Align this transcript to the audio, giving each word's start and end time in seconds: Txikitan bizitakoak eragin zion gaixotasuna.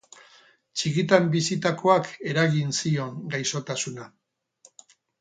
Txikitan 0.79 1.27
bizitakoak 1.35 2.11
eragin 2.33 2.75
zion 2.81 3.15
gaixotasuna. 3.37 4.13